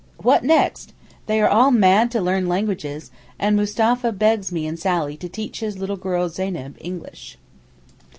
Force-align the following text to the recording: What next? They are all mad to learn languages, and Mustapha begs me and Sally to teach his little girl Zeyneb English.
What 0.23 0.43
next? 0.43 0.93
They 1.27 1.39
are 1.41 1.47
all 1.47 1.69
mad 1.69 2.09
to 2.09 2.21
learn 2.21 2.47
languages, 2.49 3.11
and 3.37 3.55
Mustapha 3.55 4.11
begs 4.13 4.51
me 4.51 4.65
and 4.65 4.79
Sally 4.79 5.15
to 5.17 5.29
teach 5.29 5.59
his 5.59 5.77
little 5.77 5.95
girl 5.95 6.27
Zeyneb 6.27 6.75
English. 6.81 7.37